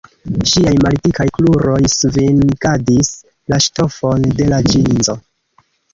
Ŝiaj 0.51 0.71
maldikaj 0.85 1.27
kruroj 1.35 1.75
svingadis 1.95 3.11
la 3.53 3.61
ŝtofon 3.67 4.27
de 4.41 4.49
la 4.55 4.63
ĵinzo. 4.73 5.17